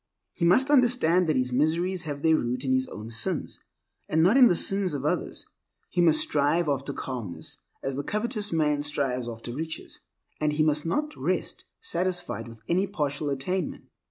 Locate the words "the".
4.47-4.55, 7.97-8.03